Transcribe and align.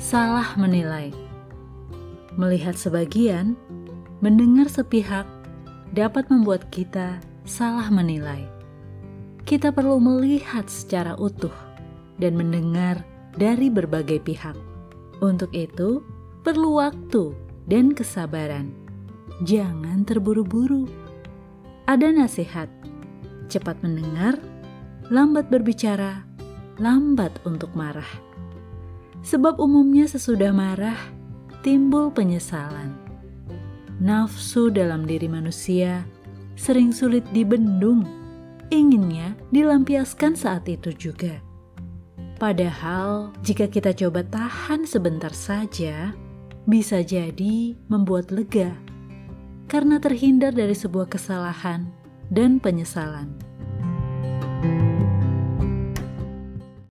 salah 0.00 0.56
menilai. 0.56 1.12
Melihat 2.40 2.72
sebagian, 2.72 3.52
mendengar 4.24 4.72
sepihak 4.72 5.28
dapat 5.92 6.24
membuat 6.32 6.72
kita 6.72 7.20
salah 7.44 7.92
menilai. 7.92 8.48
Kita 9.44 9.68
perlu 9.68 10.00
melihat 10.00 10.64
secara 10.72 11.20
utuh 11.20 11.52
dan 12.16 12.32
mendengar 12.32 13.04
dari 13.36 13.68
berbagai 13.68 14.24
pihak. 14.24 14.56
Untuk 15.20 15.52
itu, 15.52 16.00
perlu 16.40 16.80
waktu 16.80 17.36
dan 17.68 17.92
kesabaran. 17.92 18.72
Jangan 19.44 20.08
terburu-buru. 20.08 20.88
Ada 21.84 22.08
nasihat: 22.08 22.72
cepat 23.52 23.76
mendengar, 23.84 24.40
lambat 25.12 25.52
berbicara, 25.52 26.24
lambat 26.80 27.36
untuk 27.44 27.68
marah. 27.76 28.08
Sebab 29.20 29.60
umumnya 29.60 30.08
sesudah 30.08 30.50
marah 30.50 30.96
timbul 31.60 32.08
penyesalan. 32.08 32.96
Nafsu 34.00 34.72
dalam 34.72 35.04
diri 35.04 35.28
manusia 35.28 36.08
sering 36.56 36.88
sulit 36.88 37.24
dibendung, 37.36 38.04
inginnya 38.72 39.36
dilampiaskan 39.52 40.32
saat 40.32 40.64
itu 40.72 40.92
juga. 40.96 41.40
Padahal, 42.40 43.36
jika 43.44 43.68
kita 43.68 43.92
coba 43.92 44.24
tahan 44.24 44.88
sebentar 44.88 45.32
saja, 45.36 46.16
bisa 46.64 47.04
jadi 47.04 47.76
membuat 47.92 48.32
lega 48.32 48.72
karena 49.68 50.00
terhindar 50.00 50.56
dari 50.56 50.72
sebuah 50.72 51.12
kesalahan 51.12 51.92
dan 52.32 52.56
penyesalan. 52.56 53.49